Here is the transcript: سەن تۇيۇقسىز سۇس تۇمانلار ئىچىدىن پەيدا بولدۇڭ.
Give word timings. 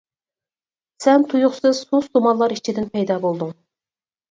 سەن 1.05 1.25
تۇيۇقسىز 1.35 1.83
سۇس 1.91 2.09
تۇمانلار 2.15 2.57
ئىچىدىن 2.59 2.91
پەيدا 2.97 3.21
بولدۇڭ. 3.29 3.57